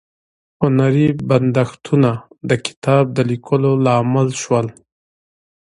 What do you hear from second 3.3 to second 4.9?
لیکلو لامل شول.